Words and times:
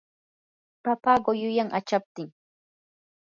papa 0.83 1.13
quyuyan 1.23 1.69
achaptin. 1.79 2.27